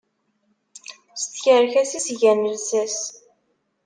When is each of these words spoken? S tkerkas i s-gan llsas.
S 1.21 1.23
tkerkas 1.31 1.91
i 1.97 1.99
s-gan 2.05 2.39
llsas. 2.53 2.97